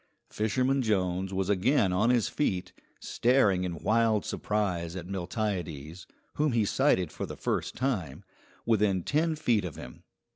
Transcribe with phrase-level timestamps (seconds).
[0.31, 6.65] Fisherman Jones was again on his feet, staring in wild surprise at Miltiades, whom he
[6.65, 8.23] sighted for the first time,
[8.65, 10.01] within ten feet of him.